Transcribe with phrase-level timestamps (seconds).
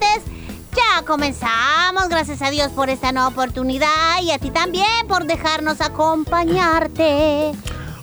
[0.00, 5.80] Ya comenzamos, gracias a Dios por esta nueva oportunidad y a ti también por dejarnos
[5.80, 7.52] acompañarte.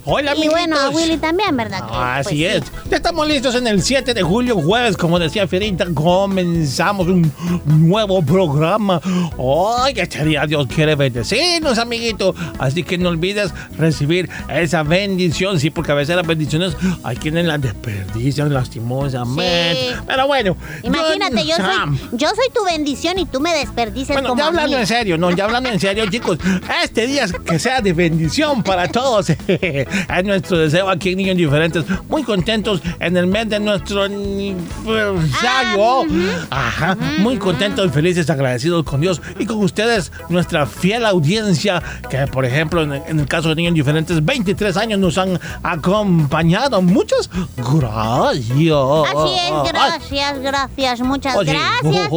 [0.06, 1.03] Hola, y bueno, a amiguitos.
[1.03, 1.84] Willy también, ¿verdad?
[1.91, 2.45] Así pues, sí.
[2.45, 2.63] es.
[2.89, 7.31] Ya estamos listos en el 7 de julio, jueves, como decía Fierita, comenzamos un
[7.66, 9.00] nuevo programa.
[9.38, 12.34] Hoy este día Dios quiere bendecirnos, amiguito.
[12.57, 17.45] Así que no olvides recibir esa bendición, sí, porque a veces las bendiciones hay quienes
[17.45, 19.89] las desperdician lastimosamente.
[19.89, 19.95] Sí.
[20.07, 20.57] Pero bueno.
[20.83, 24.47] Imagínate, yo soy, yo soy tu bendición y tú me desperdicias Bueno, como ya a
[24.47, 24.81] hablando mí.
[24.81, 26.39] en serio, no, ya hablando en serio, chicos.
[26.83, 29.28] Este día que sea de bendición para todos.
[30.18, 31.85] es nuestro deseo aquí en Niños Diferentes.
[32.07, 36.06] Muy contentos en el mes de nuestro aniversario.
[36.50, 42.28] Ajá, muy contentos y felices, agradecidos con Dios y con ustedes, nuestra fiel audiencia, que
[42.28, 46.81] por ejemplo, en, el caso de Niños Diferentes, 23 años nos han acompañado.
[46.81, 48.41] Muchas gracias.
[48.41, 52.09] Así es, gracias, gracias, muchas Oye, gracias.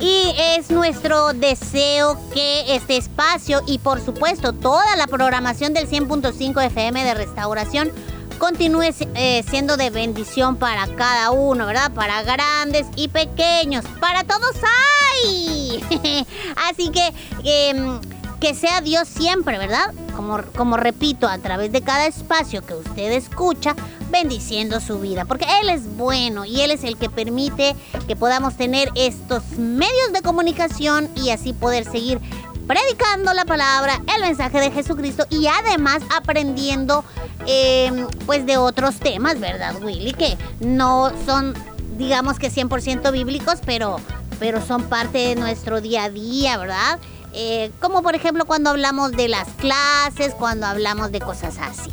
[0.00, 6.64] Y es nuestro deseo que este espacio y por supuesto toda la programación del 100.5
[6.66, 7.90] FM de restauración
[8.38, 11.90] continúe eh, siendo de bendición para cada uno, ¿verdad?
[11.92, 15.84] Para grandes y pequeños, para todos hay.
[16.70, 17.12] Así que
[17.44, 18.00] em,
[18.40, 19.92] que sea Dios siempre, ¿verdad?
[20.14, 23.74] Como, como repito, a través de cada espacio que usted escucha,
[24.10, 27.74] bendiciendo su vida, porque Él es bueno y Él es el que permite
[28.06, 32.20] que podamos tener estos medios de comunicación y así poder seguir
[32.66, 37.04] predicando la palabra, el mensaje de Jesucristo y además aprendiendo
[37.46, 40.12] eh, pues de otros temas, ¿verdad, Willy?
[40.12, 41.54] Que no son,
[41.96, 43.96] digamos que 100% bíblicos, pero,
[44.38, 46.98] pero son parte de nuestro día a día, ¿verdad?
[47.32, 51.92] Eh, como por ejemplo cuando hablamos de las clases, cuando hablamos de cosas así.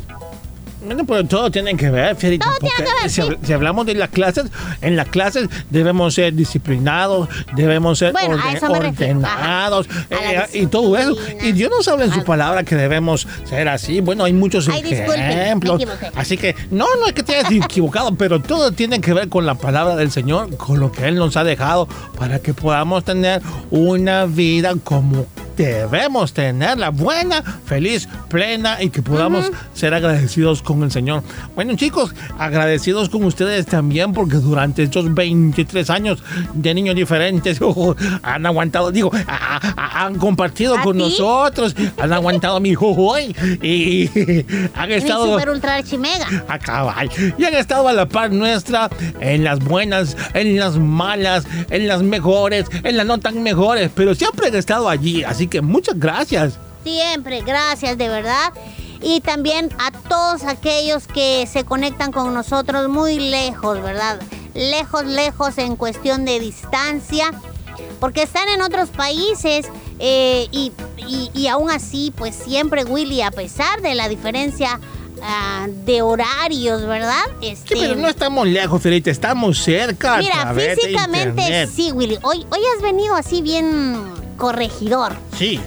[0.84, 2.46] Bueno, pero todo tiene que ver, Fierita.
[2.46, 3.28] Todo tiene porque que ver, si, sí.
[3.28, 4.44] habl- si hablamos de las clases,
[4.82, 10.44] en las clases debemos ser disciplinados, debemos ser Bueno, orden- ordenados ajá.
[10.54, 11.16] Eh, y todo eso.
[11.42, 14.00] Y Dios nos habla en su Al- palabra que debemos ser así.
[14.00, 15.82] Bueno, hay muchos Ay, ejemplos.
[16.14, 19.46] Así que no, no es que te hayas equivocado, pero todo tiene que ver con
[19.46, 23.42] la palabra del Señor, con lo que Él nos ha dejado para que podamos tener
[23.70, 25.26] una vida como
[25.56, 31.22] debemos tenerla buena, feliz, plena y que podamos ser agradecidos con el Señor.
[31.54, 36.22] Bueno chicos, agradecidos con ustedes también porque durante estos 23 años
[36.54, 37.60] de niños diferentes
[38.22, 44.10] han aguantado, digo, a- a- han compartido ¿A con nosotros, han aguantado mi hoy y
[44.74, 46.26] han estado super ultra archimega.
[46.48, 47.08] a cabal.
[47.38, 48.90] Y han estado a la par nuestra
[49.20, 54.14] en las buenas, en las malas, en las mejores, en las no tan mejores, pero
[54.14, 55.22] siempre han estado allí.
[55.24, 56.54] Así que muchas gracias.
[56.82, 58.52] Siempre, gracias de verdad.
[59.00, 64.20] Y también a todos aquellos que se conectan con nosotros muy lejos, ¿verdad?
[64.54, 67.32] Lejos, lejos en cuestión de distancia.
[68.00, 69.66] porque están en otros países
[69.98, 74.78] eh, y, y- y aún así, pues siempre Willy, a pesar de la diferencia
[75.22, 77.22] ah, de horarios, ¿verdad?
[77.40, 80.18] Sí, Este, pero no estamos lejos, Ferita, estamos cerca.
[80.18, 82.18] Mira, físicamente sí, Willy.
[82.22, 85.14] Hoy, hoy has venido así bien corregidor.
[85.36, 85.60] Sí.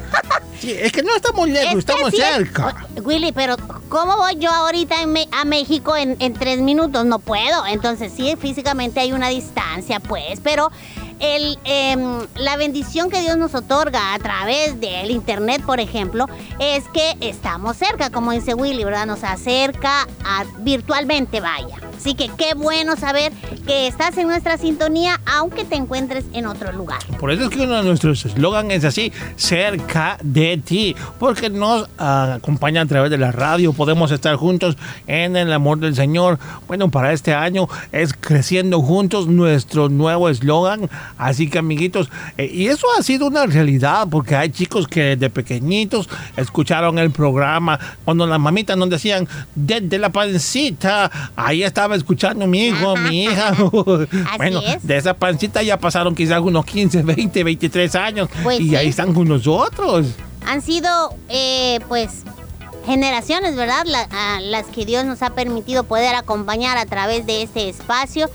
[0.60, 2.76] Sí, es que no estamos lejos, estamos sí es- cerca.
[3.04, 3.56] Willy, pero
[3.90, 7.06] ¿cómo voy yo ahorita en Me- a México en, en tres minutos?
[7.06, 7.66] No puedo.
[7.68, 10.40] Entonces sí, físicamente hay una distancia, pues.
[10.44, 10.72] Pero
[11.20, 16.28] em, la bendición que Dios nos otorga a través del internet, por ejemplo,
[16.60, 19.06] es que estamos cerca, como dice Willy, ¿verdad?
[19.06, 21.78] Nos acerca a, virtualmente, vaya.
[21.98, 23.34] Así que qué bueno saber
[23.66, 27.00] que estás en nuestra sintonía, aunque te encuentres en otro lugar.
[27.20, 31.90] Por eso es que uno de nuestros eslogan es así, cerca de ti, porque nos
[31.98, 34.78] ah, acompaña a través de la radio, podemos estar juntos
[35.08, 36.38] en el amor del Señor.
[36.68, 42.68] Bueno, para este año es creciendo juntos nuestro nuevo eslogan, así que amiguitos, eh, y
[42.68, 48.26] eso ha sido una realidad, porque hay chicos que de pequeñitos escucharon el programa, cuando
[48.28, 53.54] las mamitas nos decían, desde la pancita, ahí estaba escuchando mi hijo, mi hija.
[54.38, 54.86] bueno, es.
[54.86, 58.30] de esa pancita ya pasaron quizás unos 15, 20, 23 años.
[58.44, 58.76] Pues y sí.
[58.76, 60.08] ahí están con nosotros.
[60.46, 60.90] han sido,
[61.30, 62.24] eh, pues,
[62.86, 63.84] generaciones, ¿verdad?
[63.86, 68.30] La- a las que Dios nos ha permitido poder acompañar a través de este espacio.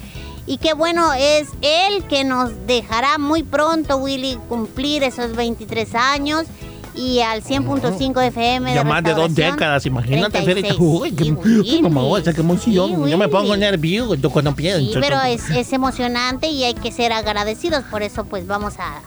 [0.46, 6.44] Y qué bueno es Él que nos dejará muy pronto, Willy, cumplir esos 23 años.
[6.94, 10.42] Y al 100.5 FM de Ya más de dos décadas, imagínate.
[10.42, 10.78] 36.
[10.78, 11.80] Uy, qué, Sí,
[12.34, 13.04] qué emoción.
[13.04, 14.92] Sí, Yo me pongo nervioso cuando pienso.
[14.92, 17.82] Sí, pero es, es emocionante y hay que ser agradecidos.
[17.84, 19.00] Por eso, pues, vamos a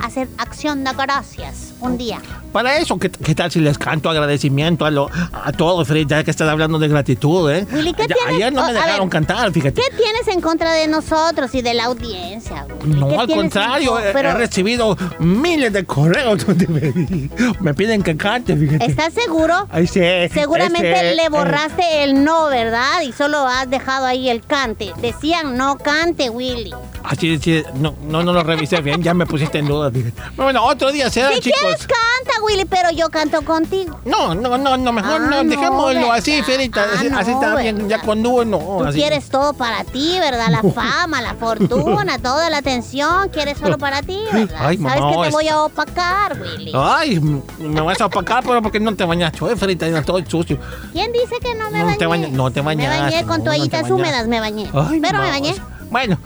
[0.00, 2.20] hacer acción de gracias un día.
[2.52, 6.24] Para eso, ¿qué, qué tal si les canto agradecimiento a, lo, a todos, Ferita, ya
[6.24, 7.66] que estás hablando de gratitud, eh?
[7.72, 8.24] Willy, ¿qué tienes?
[8.26, 9.80] Ayer no me dejaron ver, cantar, fíjate.
[9.80, 12.66] ¿Qué tienes en contra de nosotros y de la audiencia?
[12.84, 17.28] No, al contrario, co- he, pero he recibido miles de correos donde me,
[17.60, 18.86] me piden que cante, fíjate.
[18.86, 19.66] ¿Estás seguro?
[19.70, 20.00] Ay, sí,
[20.32, 23.02] Seguramente le eh, borraste el no, ¿verdad?
[23.02, 24.92] Y solo has dejado ahí el cante.
[25.00, 26.72] Decían no cante, Willy.
[27.04, 29.87] Así, sí, no, no, no lo revisé bien, ya me pusiste en duda.
[30.36, 31.58] Bueno, otro día será, Si chicos.
[31.60, 33.98] quieres canta, Willy, pero yo canto contigo.
[34.04, 36.46] No, no, no, no, mejor Ah, no, no, dejémoslo así, ¿verdad?
[36.46, 36.82] Ferita.
[36.82, 38.58] Ah, así, así no, está bien, ya con dúo no.
[38.58, 38.98] Tú así.
[38.98, 40.48] quieres todo para ti, ¿verdad?
[40.50, 44.56] La fama, la fortuna, toda la atención, quieres solo para ti, ¿verdad?
[44.60, 46.72] Ay, Sabes mamá, que te voy a opacar, Willy.
[46.74, 47.20] Ay,
[47.58, 50.58] me vas a opacar, pero porque no te bañaste, eh, Ferita, todo sucio.
[50.92, 52.28] ¿Quién dice que no me No bañé?
[52.28, 54.70] te no te Me bañaste, bañé no, con toallitas húmedas, me bañé.
[54.74, 55.30] Ay, pero me mamá.
[55.30, 55.54] bañé.
[55.90, 56.18] Bueno,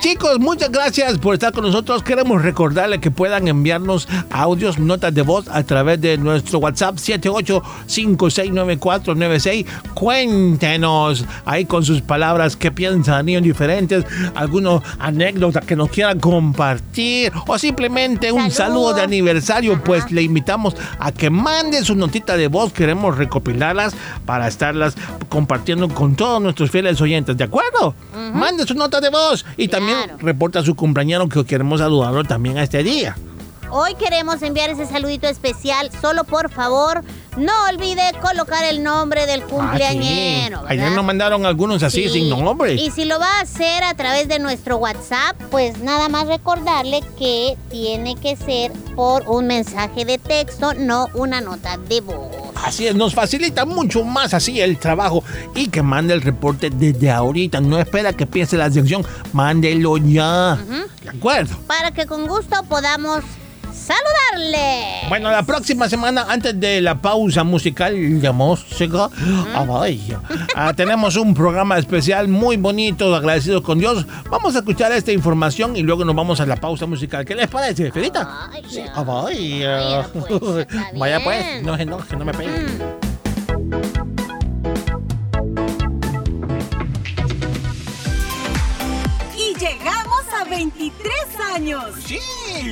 [0.00, 2.02] chicos, muchas gracias por estar con nosotros.
[2.02, 9.64] Queremos recordarles que puedan enviarnos audios, notas de voz a través de nuestro WhatsApp 78569496.
[9.94, 17.32] Cuéntenos ahí con sus palabras qué piensan, niños diferentes, algunos anécdotas que nos quieran compartir
[17.46, 18.56] o simplemente un Saludos.
[18.56, 19.72] saludo de aniversario.
[19.74, 19.84] Ajá.
[19.84, 22.72] Pues le invitamos a que manden su notita de voz.
[22.74, 23.94] Queremos recopilarlas
[24.26, 24.94] para estarlas
[25.30, 27.38] compartiendo con todos nuestros fieles oyentes.
[27.38, 27.94] ¿De acuerdo?
[28.34, 32.58] Mande su nota de voz y también reporta a su compañero que queremos saludarlo también
[32.58, 33.16] a este día.
[33.70, 35.90] Hoy queremos enviar ese saludito especial.
[36.00, 37.04] Solo por favor,
[37.36, 40.60] no olvide colocar el nombre del cumpleañero.
[40.60, 40.72] Ah, sí.
[40.74, 42.20] Ayer nos mandaron algunos así Sí.
[42.20, 42.74] sin nombre.
[42.74, 47.02] Y si lo va a hacer a través de nuestro WhatsApp, pues nada más recordarle
[47.18, 52.28] que tiene que ser por un mensaje de texto, no una nota de voz.
[52.64, 55.22] Así es, nos facilita mucho más así el trabajo
[55.54, 57.60] y que mande el reporte desde ahorita.
[57.60, 60.56] No espera que empiece la sección, mándelo ya.
[61.02, 61.56] ¿De acuerdo?
[61.66, 63.22] Para que con gusto podamos
[63.88, 65.08] saludarle.
[65.08, 69.08] Bueno, la próxima semana, antes de la pausa musical de música,
[69.54, 69.86] ah,
[70.54, 74.06] ah, tenemos un programa especial muy bonito, agradecidos con Dios.
[74.30, 77.24] Vamos a escuchar esta información y luego nos vamos a la pausa musical.
[77.24, 78.50] ¿Qué les parece, Ferita?
[78.52, 80.08] Ay, Sí, ah, vaya.
[80.94, 82.50] Vaya, pues, pues, no, no, que no me pegue.
[82.50, 83.07] Mm.
[91.58, 91.94] Años.
[92.06, 92.20] Sí,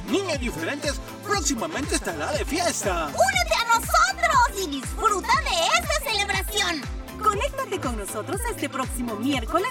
[0.09, 3.07] niños diferentes próximamente estará de fiesta.
[3.07, 6.83] ¡Únete a nosotros y disfruta de esta celebración!
[7.21, 9.71] Conéctate con nosotros este próximo miércoles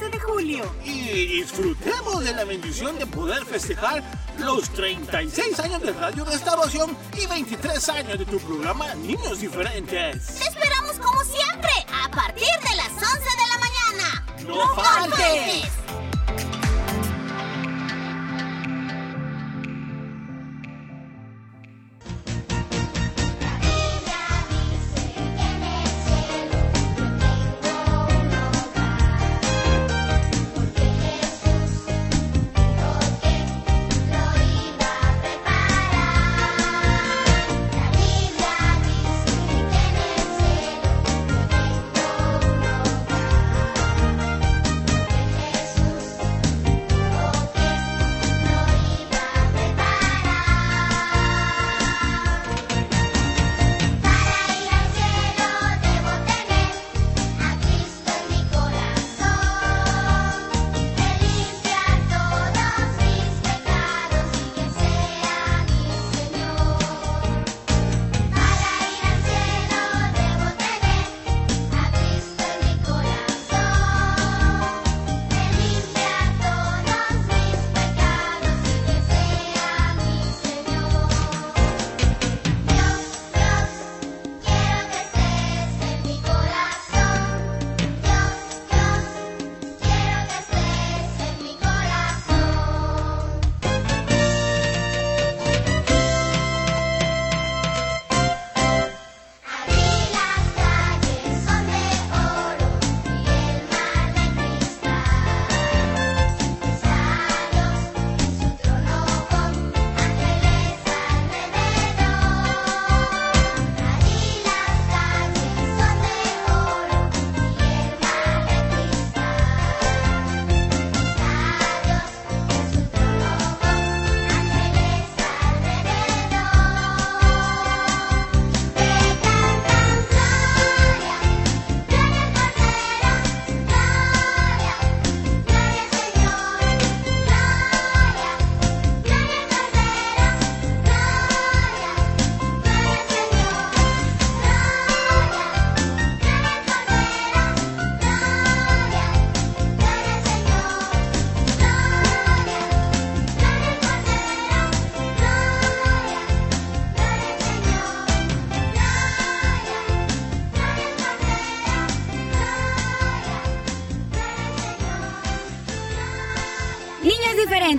[0.00, 0.74] 13 de julio.
[0.84, 4.02] Y disfrutemos de la bendición de poder festejar
[4.38, 10.26] los 36 años de Radio Restauración y 23 años de tu programa Niños Diferentes.
[10.26, 11.70] Te esperamos como siempre
[12.02, 14.26] a partir de las 11 de la mañana.
[14.44, 15.85] ¡No faltes!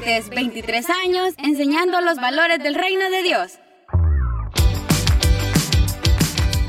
[0.07, 3.51] Diferentes, 23 años enseñando los valores del reino de Dios.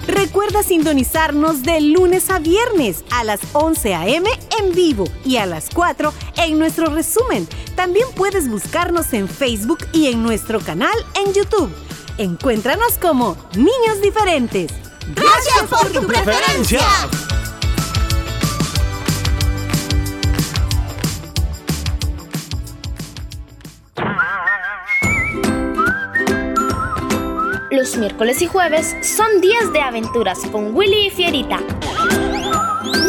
[0.07, 4.29] Recuerda sintonizarnos de lunes a viernes a las 11 a.m.
[4.59, 7.47] en vivo y a las 4 en nuestro resumen.
[7.77, 11.71] También puedes buscarnos en Facebook y en nuestro canal en YouTube.
[12.17, 14.73] Encuéntranos como Niños Diferentes.
[15.15, 16.81] Gracias por tu preferencia.
[27.71, 31.61] Los miércoles y jueves son días de aventuras con Willy y Fierita.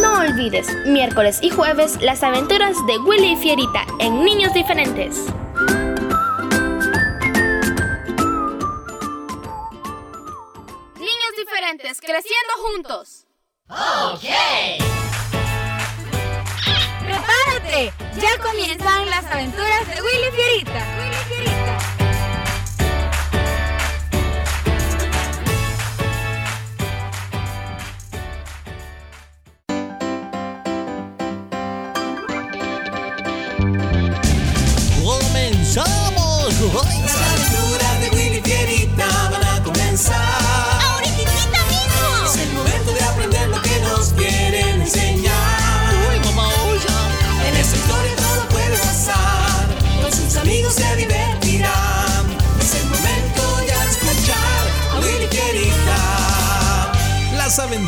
[0.02, 5.28] No olvides, miércoles y jueves, las aventuras de Willy y Fierita en Niños Diferentes.
[10.98, 13.28] Niños Diferentes, creciendo juntos.
[17.06, 17.94] ¡Prepárate!
[18.20, 20.20] Ya comienzan las aventuras de Willy.
[20.20, 21.09] Willy Fierita.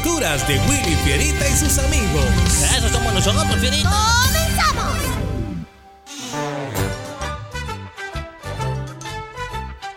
[0.02, 2.26] Aventuras de Willy Fierita y sus amigos.
[2.76, 3.90] Eso somos nosotros, Fierita.
[4.24, 4.98] ¡Comenzamos!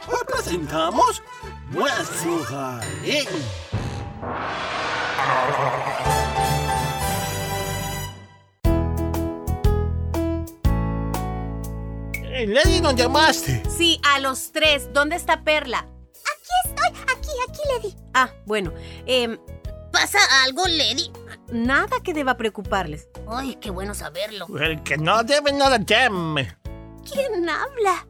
[0.06, 1.23] Hoy presentamos
[1.70, 3.28] nuestro jardín.
[12.25, 13.62] Eh, Lady, nos llamaste.
[13.70, 14.92] Sí, a los tres.
[14.92, 15.78] ¿Dónde está Perla?
[15.78, 17.96] Aquí estoy, aquí, aquí le di.
[18.12, 18.73] Ah, bueno.
[19.06, 19.38] em,
[20.14, 21.11] ¿Pasa algo, Lady?
[21.50, 23.09] nada que deba preocuparles.
[23.28, 24.47] Ay, qué bueno saberlo.
[24.59, 26.56] El que no debe nada teme.
[27.11, 28.06] ¿Quién habla?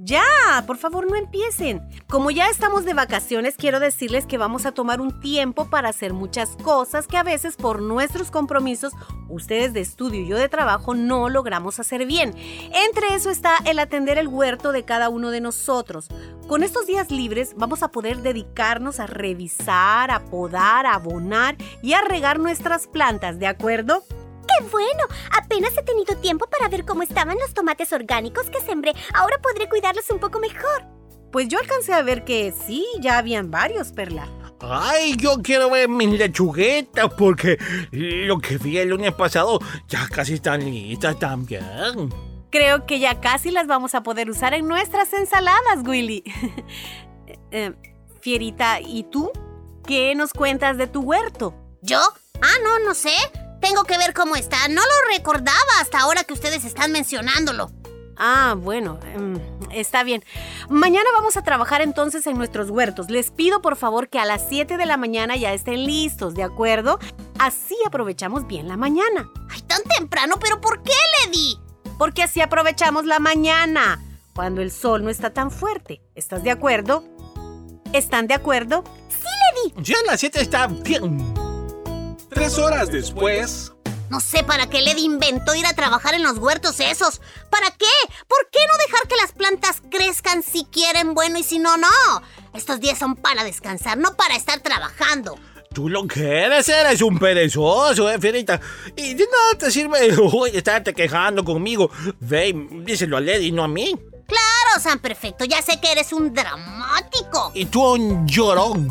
[0.00, 1.82] Ya, por favor no empiecen.
[2.08, 6.12] Como ya estamos de vacaciones, quiero decirles que vamos a tomar un tiempo para hacer
[6.12, 8.92] muchas cosas que a veces por nuestros compromisos,
[9.28, 12.32] ustedes de estudio y yo de trabajo, no logramos hacer bien.
[12.36, 16.06] Entre eso está el atender el huerto de cada uno de nosotros.
[16.46, 21.94] Con estos días libres vamos a poder dedicarnos a revisar, a podar, a abonar y
[21.94, 24.04] a regar nuestras plantas, ¿de acuerdo?
[24.48, 25.04] ¡Qué bueno!
[25.36, 28.92] Apenas he tenido tiempo para ver cómo estaban los tomates orgánicos que sembré.
[29.14, 30.84] Ahora podré cuidarlos un poco mejor.
[31.30, 34.28] Pues yo alcancé a ver que sí, ya habían varios, Perla.
[34.60, 37.58] Ay, yo quiero ver mis lechuguetas porque
[37.92, 41.64] lo que vi el lunes pasado ya casi están listas también.
[42.50, 46.24] Creo que ya casi las vamos a poder usar en nuestras ensaladas, Willy.
[47.50, 47.72] Eh,
[48.20, 49.30] Fierita, ¿y tú?
[49.86, 51.54] ¿Qué nos cuentas de tu huerto?
[51.80, 51.98] ¿Yo?
[52.42, 53.14] Ah, no, no sé.
[53.60, 54.68] Tengo que ver cómo está.
[54.68, 57.70] No lo recordaba hasta ahora que ustedes están mencionándolo.
[58.16, 59.38] Ah, bueno, em,
[59.72, 60.24] está bien.
[60.68, 63.10] Mañana vamos a trabajar entonces en nuestros huertos.
[63.10, 66.42] Les pido por favor que a las 7 de la mañana ya estén listos, ¿de
[66.42, 66.98] acuerdo?
[67.38, 69.30] Así aprovechamos bien la mañana.
[69.48, 70.92] Ay, tan temprano, pero ¿por qué,
[71.24, 71.60] Lady?
[71.96, 74.00] Porque así aprovechamos la mañana,
[74.34, 76.00] cuando el sol no está tan fuerte.
[76.16, 77.04] ¿Estás de acuerdo?
[77.92, 78.82] ¿Están de acuerdo?
[79.76, 81.47] Ya a las 7 está bien.
[82.30, 83.72] Tres horas después,
[84.10, 87.20] No sé para qué Lady inventó ir a trabajar en los huertos esos.
[87.50, 87.86] ¿Para qué?
[88.26, 91.88] ¿Por qué no dejar que las plantas crezcan si quieren bueno y si no, no?
[92.54, 95.38] Estos días son para descansar, no para estar trabajando.
[95.74, 98.58] Tú lo que eres, eres un perezoso, eh, Fierita.
[98.96, 101.90] Y de nada te sirve uy, estarte quejando conmigo.
[102.20, 102.52] Ve, y
[102.84, 103.94] díselo a Lady, no a mí.
[104.26, 107.52] Claro, San Perfecto, ya sé que eres un dramático.
[107.54, 108.88] Y tú un llorón.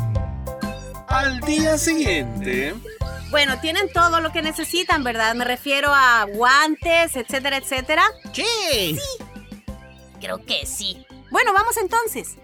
[1.08, 2.74] al día siguiente,
[3.30, 5.34] Bueno, tienen todo lo que necesitan, ¿verdad?
[5.34, 8.02] Me refiero a guantes, etcétera, etcétera.
[8.32, 8.98] Sí.
[10.20, 11.06] Creo que sí.
[11.30, 12.36] Bueno, vamos entonces.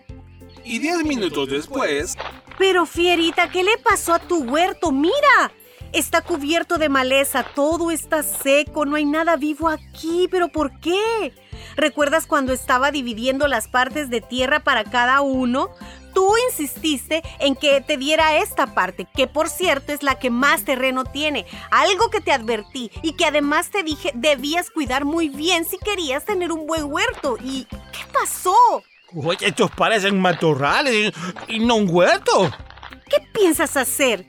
[0.62, 2.16] y diez minutos después,
[2.58, 4.92] Pero Fierita, ¿qué le pasó a tu huerto?
[4.92, 5.50] Mira,
[5.92, 11.32] está cubierto de maleza, todo está seco, no hay nada vivo aquí, pero ¿por qué?
[11.76, 15.70] ¿Recuerdas cuando estaba dividiendo las partes de tierra para cada uno?
[16.14, 20.64] Tú insististe en que te diera esta parte, que por cierto es la que más
[20.64, 25.64] terreno tiene, algo que te advertí y que además te dije debías cuidar muy bien
[25.64, 27.36] si querías tener un buen huerto.
[27.42, 28.54] ¿Y qué pasó?
[29.16, 31.12] Oye, estos parecen matorrales
[31.48, 32.50] y, no un huerto.
[33.08, 34.26] ¿Qué piensas hacer?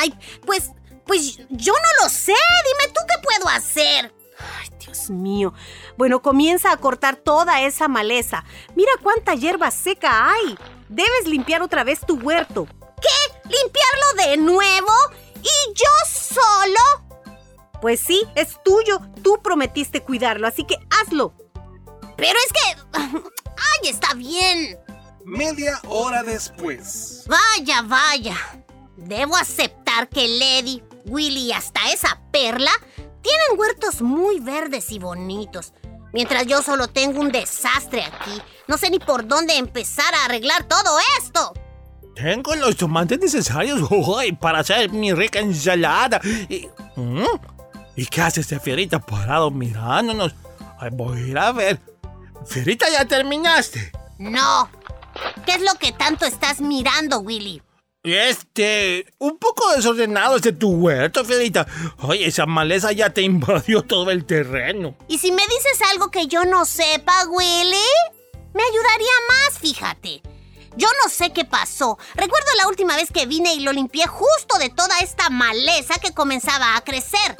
[0.00, 0.14] Ay,
[0.44, 0.72] pues,
[1.06, 2.34] pues yo no lo sé.
[2.34, 4.12] Dime tú qué puedo hacer.
[4.38, 5.54] Ay, Dios mío.
[5.96, 8.44] Bueno, comienza a cortar toda esa maleza.
[8.76, 10.58] Mira cuánta hierba seca hay.
[10.88, 12.66] Debes limpiar otra vez tu huerto.
[13.00, 13.38] ¿Qué?
[13.44, 14.92] ¿Limpiarlo de nuevo?
[15.42, 17.08] ¿Y yo solo?
[17.80, 19.00] Pues sí, es tuyo.
[19.22, 21.34] Tú prometiste cuidarlo, así que hazlo.
[22.16, 22.98] Pero es que...
[22.98, 24.78] ¡Ay, está bien!
[25.24, 27.24] Media hora después.
[27.26, 28.36] Vaya, vaya.
[28.96, 32.70] Debo aceptar que Lady, Willy y hasta esa perla
[33.22, 35.72] tienen huertos muy verdes y bonitos.
[36.12, 38.40] Mientras yo solo tengo un desastre aquí.
[38.66, 41.52] No sé ni por dónde empezar a arreglar todo esto.
[42.14, 46.20] Tengo los tomates necesarios hoy para hacer mi rica ensalada.
[46.48, 47.24] ¿Y, ¿Mm?
[47.96, 50.34] ¿Y qué hace este fierita parado mirándonos?
[50.78, 51.80] Ay, voy a ir a ver.
[52.46, 53.92] Fierita, ¿ya terminaste?
[54.18, 54.68] No.
[55.44, 57.62] ¿Qué es lo que tanto estás mirando, Willy?
[58.04, 61.66] Este, un poco desordenado este tu huerto, Fierita.
[62.02, 64.96] Oye, esa maleza ya te invadió todo el terreno.
[65.08, 67.76] ¿Y si me dices algo que yo no sepa, Willy?
[68.54, 70.22] Me ayudaría más, fíjate.
[70.76, 71.98] Yo no sé qué pasó.
[72.14, 76.14] Recuerdo la última vez que vine y lo limpié justo de toda esta maleza que
[76.14, 77.36] comenzaba a crecer.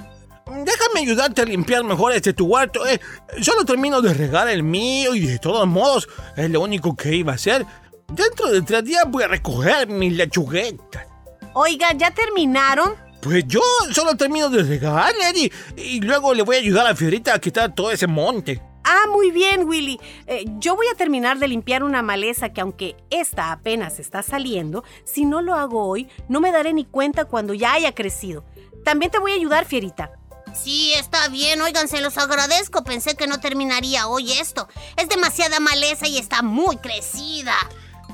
[0.65, 2.85] Déjame ayudarte a limpiar mejor este tu huerto.
[2.87, 3.01] Eh.
[3.43, 7.33] Solo termino de regar el mío y de todos modos es lo único que iba
[7.33, 7.65] a hacer.
[8.09, 11.07] Dentro de tres días voy a recoger mis lechuguetas.
[11.53, 12.95] Oiga, ¿ya terminaron?
[13.21, 13.61] Pues yo
[13.93, 17.75] solo termino de regar, Eddie, y luego le voy a ayudar a Fierita a quitar
[17.75, 18.63] todo ese monte.
[18.83, 20.01] Ah, muy bien, Willy.
[20.27, 24.85] Eh, yo voy a terminar de limpiar una maleza que aunque esta apenas está saliendo,
[25.05, 28.47] si no lo hago hoy, no me daré ni cuenta cuando ya haya crecido.
[28.87, 30.13] También te voy a ayudar, Fierita.
[30.55, 32.85] Sí, está bien, oigan, se los agradezco.
[32.85, 34.67] Pensé que no terminaría hoy esto.
[34.97, 37.55] Es demasiada maleza y está muy crecida.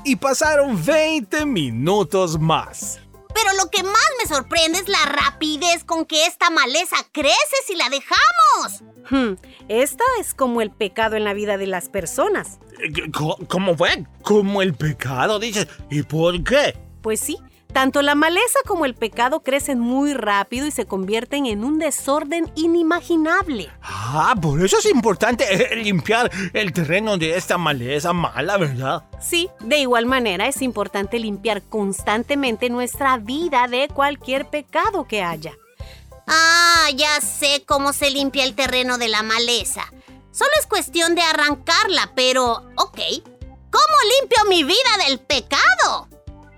[0.05, 2.99] Y pasaron 20 minutos más.
[3.33, 7.35] Pero lo que más me sorprende es la rapidez con que esta maleza crece
[7.67, 8.83] si la dejamos.
[9.09, 9.33] Hmm,
[9.67, 12.59] esta es como el pecado en la vida de las personas.
[12.79, 14.05] Eh, ¿Cómo- ¿Cómo fue?
[14.21, 15.67] ¿Como el pecado, dices?
[15.89, 16.77] ¿Y por qué?
[17.01, 17.37] Pues sí,
[17.75, 22.49] tanto la maleza como el pecado crecen muy rápido y se convierten en un desorden
[22.55, 23.69] inimaginable.
[23.81, 29.03] Ah, por eso es importante eh, limpiar el terreno de esta maleza mala, ¿verdad?
[29.19, 35.51] Sí, de igual manera es importante limpiar constantemente nuestra vida de cualquier pecado que haya.
[36.27, 39.83] Ah, ya sé cómo se limpia el terreno de la maleza.
[40.31, 42.99] Solo es cuestión de arrancarla, pero, ok.
[43.69, 46.07] ¿Cómo limpio mi vida del pecado?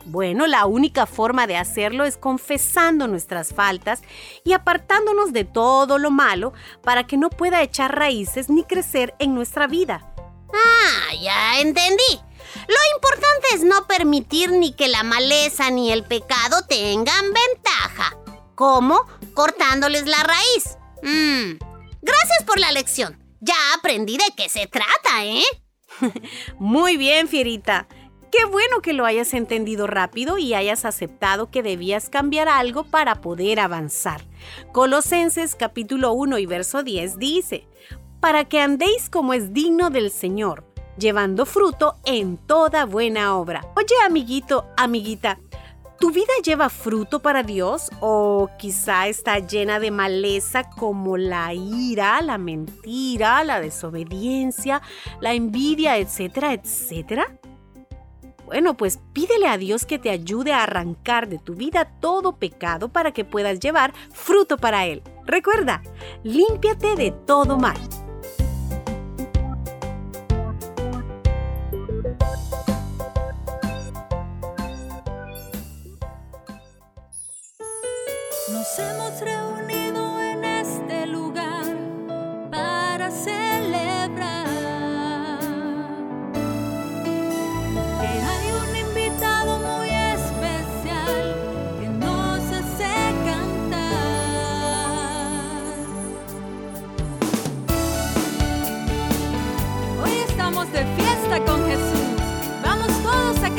[0.08, 4.02] Bueno, la única forma de hacerlo es confesando nuestras faltas
[4.46, 9.36] y apartándonos de todo lo malo para que no pueda echar raíces ni crecer en
[9.36, 10.14] nuestra vida.
[10.54, 12.22] Ah, ya entendí.
[12.68, 18.18] Lo importante es no permitir ni que la maleza ni el pecado tengan ventaja.
[18.56, 19.06] ¿Cómo?
[19.34, 20.78] Cortándoles la raíz.
[21.04, 21.58] Mm,
[22.02, 23.22] Gracias por la lección.
[23.42, 25.44] Ya aprendí de qué se trata, ¿eh?
[26.58, 27.88] Muy bien, Fierita.
[28.38, 33.16] Qué bueno que lo hayas entendido rápido y hayas aceptado que debías cambiar algo para
[33.16, 34.22] poder avanzar.
[34.72, 37.68] Colosenses capítulo 1 y verso 10 dice,
[38.20, 40.66] para que andéis como es digno del Señor,
[41.00, 43.62] llevando fruto en toda buena obra.
[43.76, 45.40] Oye, amiguito, amiguita,
[46.00, 52.22] ¿tu vida lleva fruto para Dios o quizá está llena de maleza como la ira,
[52.22, 54.84] la mentira, la desobediencia,
[55.22, 57.40] la envidia, etcétera, etcétera?
[58.48, 62.88] Bueno, pues pídele a Dios que te ayude a arrancar de tu vida todo pecado
[62.88, 65.04] para que puedas llevar fruto para Él.
[65.26, 65.84] Recuerda,
[66.24, 67.76] límpiate de todo mal.
[78.50, 80.07] Nos hemos reunido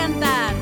[0.08, 0.57] cantar.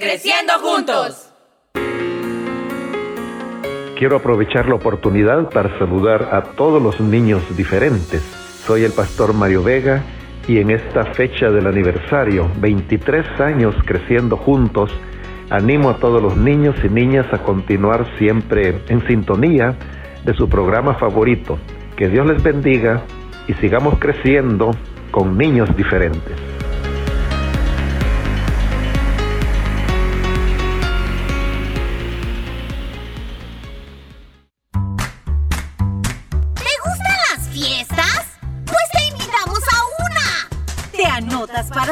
[0.00, 1.30] Creciendo juntos.
[3.98, 8.22] Quiero aprovechar la oportunidad para saludar a todos los niños diferentes.
[8.64, 10.02] Soy el pastor Mario Vega
[10.48, 14.90] y en esta fecha del aniversario, 23 años creciendo juntos,
[15.50, 19.76] animo a todos los niños y niñas a continuar siempre en sintonía
[20.24, 21.58] de su programa favorito.
[21.94, 23.02] Que Dios les bendiga
[23.46, 24.70] y sigamos creciendo
[25.10, 26.59] con niños diferentes.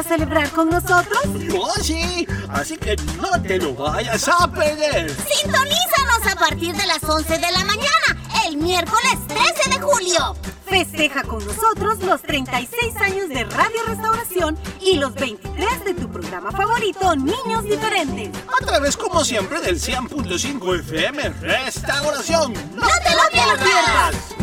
[0.09, 1.21] Celebrar con nosotros?
[1.55, 2.27] ¡Oh, sí!
[2.49, 5.09] Así que no te lo vayas a perder.
[5.11, 8.17] Sintonízanos a partir de las 11 de la mañana,
[8.47, 10.35] el miércoles 13 de julio.
[10.65, 16.51] Festeja con nosotros los 36 años de Radio Restauración y los 23 de tu programa
[16.51, 18.29] favorito, Niños Diferentes.
[18.59, 22.53] A través, como siempre, del 100.5 FM Restauración.
[22.75, 24.38] ¡No, te lo pierdas!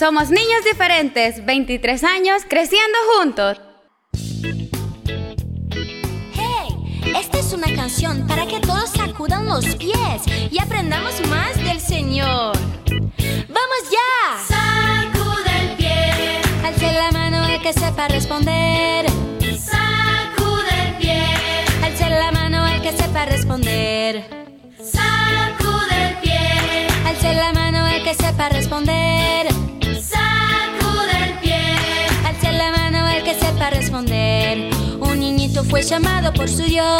[0.00, 3.60] Somos niños diferentes, 23 años, creciendo juntos.
[6.32, 7.12] ¡Hey!
[7.14, 12.56] Esta es una canción para que todos sacudan los pies y aprendamos más del Señor.
[12.88, 14.38] ¡Vamos ya!
[14.48, 19.04] Sacude el pie, Alce la mano el que sepa responder.
[19.58, 21.22] sacude el pie,
[21.84, 24.24] Alce la mano el que sepa responder.
[24.82, 29.49] sacude el pie, Alce la mano el que sepa responder.
[33.70, 34.70] Responder.
[35.00, 36.92] Un niñito fue llamado por su Dios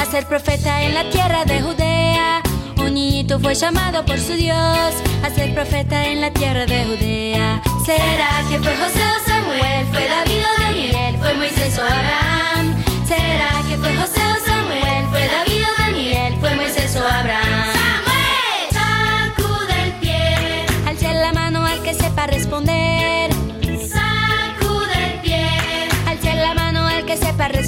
[0.00, 2.42] a ser profeta en la tierra de Judea.
[2.76, 7.62] Un niñito fue llamado por su Dios a ser profeta en la tierra de Judea.
[7.84, 9.86] ¿Será que fue José o Samuel?
[9.92, 11.16] ¿Fue David o Daniel?
[11.20, 12.74] ¿Fue Moisés o Abraham?
[13.06, 15.04] ¿Será que fue José o Samuel?
[15.10, 16.34] ¿Fue David o Daniel?
[16.40, 17.74] ¿Fue Moisés o Abraham?
[18.70, 22.79] Sacude el pie, Alce la mano al que sepa responder.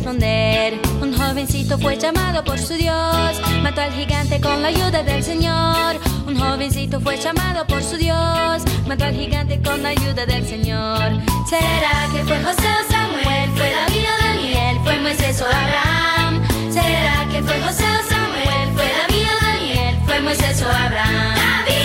[0.05, 5.97] Un jovencito fue llamado por su Dios, mató al gigante con la ayuda del Señor.
[6.27, 11.23] Un jovencito fue llamado por su Dios, mató al gigante con la ayuda del Señor.
[11.49, 13.51] ¿Será que fue José o Samuel?
[13.57, 14.79] ¿Fue David o Daniel?
[14.83, 16.43] ¿Fue Moisés o Abraham?
[16.73, 18.69] ¿Será que fue José o Samuel?
[18.75, 19.97] ¿Fue David o Daniel?
[20.05, 21.35] ¿Fue Moisés o Abraham?
[21.37, 21.82] David,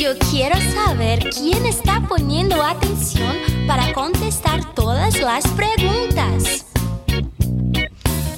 [0.00, 3.32] Yo quiero saber quién está poniendo atención
[3.68, 6.66] para contestar todas las preguntas.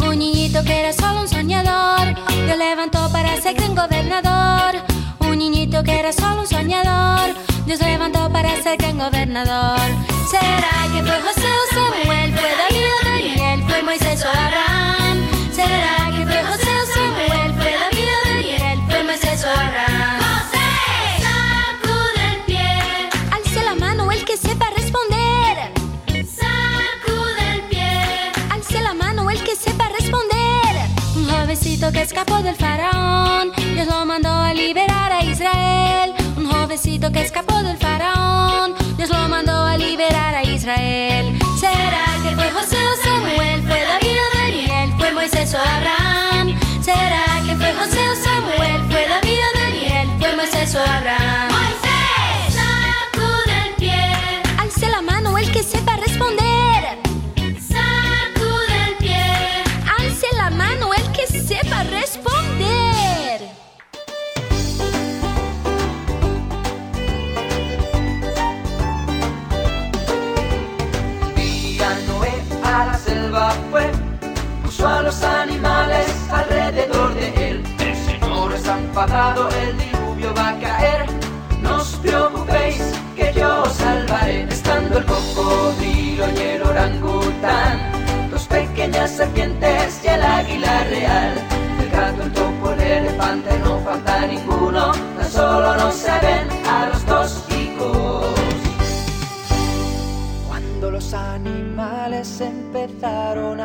[0.01, 4.83] Un niñito que era solo un soñador, Dios levantó para ser gran gobernador.
[5.21, 7.35] Un niñito que era solo un soñador,
[7.65, 9.81] Dios levantó para ser gran gobernador.
[10.31, 12.35] ¿Será que fue José o Samuel?
[12.35, 13.65] ¿Fue David o Daniel?
[13.67, 15.27] ¿Fue Moisés o Abraham?
[15.55, 16.12] ¿Será
[19.43, 20.69] José,
[21.21, 25.73] sacude el pie, Alce la mano el que sepa responder.
[26.07, 30.77] sacude el pie, Alce la mano el que sepa responder.
[31.17, 36.15] Un jovencito que escapó del faraón, Dios lo mandó a liberar a Israel.
[36.37, 41.37] Un jovencito que escapó del faraón, Dios lo mandó a liberar a Israel.
[41.59, 43.61] ¿Será que fue José o Samuel?
[43.67, 44.95] ¿Fue David o Daniel?
[44.99, 46.57] ¿Fue Moisés o Abraham?
[46.81, 48.12] ¿Será que fue José o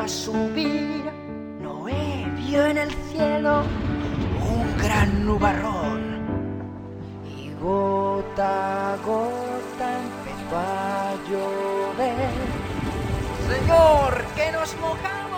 [0.07, 1.03] subir,
[1.61, 3.63] Noé vio en el cielo
[4.49, 6.01] un gran nubarrón.
[7.37, 12.29] Y gota a gota empezó a llover.
[13.49, 15.37] Señor, que nos mojamos.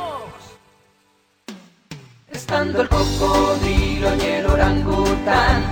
[2.31, 5.63] Estando el cocodrilo y el orangután,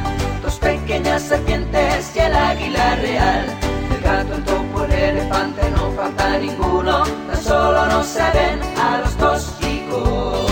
[0.42, 3.46] dos pequeñas serpientes y el águila real.
[3.92, 7.04] El gato, el topo, el elefante, no falta ninguno,
[7.48, 10.52] solo no se ven a los dos chicos.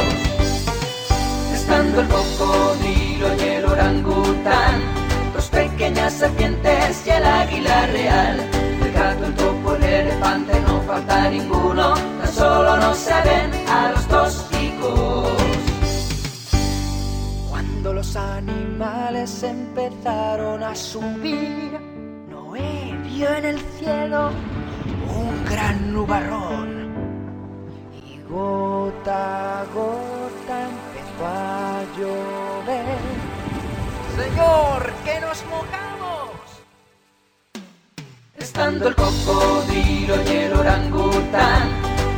[1.54, 4.76] Estando el cocodrilo y el orangután,
[5.34, 8.36] dos pequeñas serpientes y el águila real.
[8.82, 13.92] El gato, el topo, el elefante, no falta ninguno, tan solo no se ven a
[13.92, 15.30] los dos chicos.
[17.50, 21.78] Cuando los animales empezaron a subir,
[22.30, 24.32] Noé vio en el cielo
[25.20, 26.75] un gran nubarrón.
[28.36, 33.00] Gota a gota empezó a llover.
[34.18, 36.42] Señor, que nos mojamos.
[38.38, 41.70] Estando el cocodrilo y el orangután,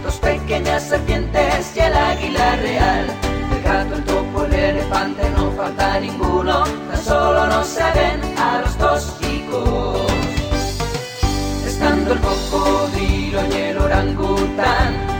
[0.03, 3.05] dos pequeñas serpientes y el águila real.
[3.51, 8.61] El gato, el topo, el elefante, no falta ninguno, tan solo no se ven a
[8.61, 10.01] los dos chicos.
[11.63, 15.16] Estando el cocodrilo y el orangután,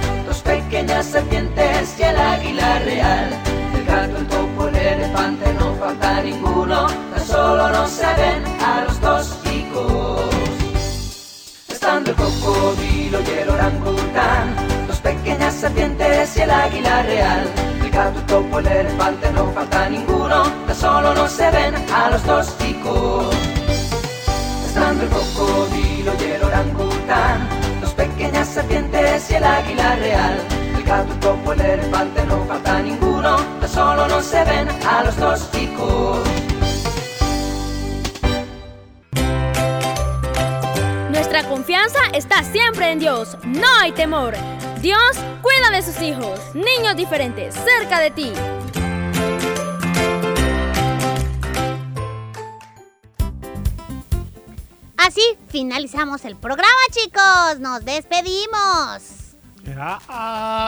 [0.77, 3.29] pequeñas serpientes y el águila real.
[3.73, 8.85] El gato, el topo, el elefante, no falta ninguno, tan solo no se ven a
[8.85, 10.21] los chicos.
[11.67, 14.55] Estando el cocodrilo y el orangután,
[14.87, 17.49] dos pequeñas serpientes y el águila real.
[17.81, 22.11] El gato, el topo, el elefante, no falta ninguno, tan solo no se ven a
[22.11, 23.35] los dos chicos.
[24.67, 27.49] Estando el cocodrilo y el orangután,
[27.81, 30.66] dos pequeñas serpientes y el águila real.
[30.89, 35.51] El topo, el elefante, no falta ninguno, tan solo no se ven a los dos
[35.51, 36.19] chicos.
[41.11, 43.37] Nuestra confianza está siempre en Dios.
[43.43, 44.33] No hay temor.
[44.81, 48.31] Dios cuida de sus hijos, niños diferentes, cerca de ti.
[54.95, 57.59] Así finalizamos el programa, chicos.
[57.59, 59.26] Nos despedimos.
[59.67, 59.99] Será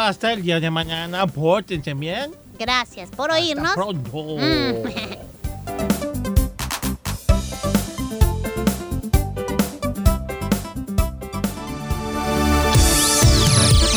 [0.09, 1.25] hasta el día de mañana.
[1.25, 2.35] Pórtense bien.
[2.59, 3.71] Gracias por oírnos.
[3.73, 4.11] Pronto.
[4.11, 4.89] Mm.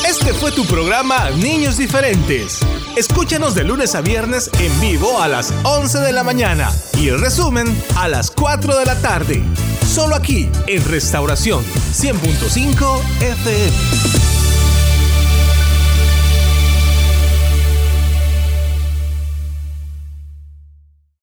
[0.08, 2.60] Este fue tu programa Niños Diferentes.
[2.96, 7.20] Escúchanos de lunes a viernes en vivo a las 11 de la mañana y el
[7.20, 9.42] resumen a las 4 de la tarde.
[9.84, 14.11] Solo aquí en Restauración 100.5 FM.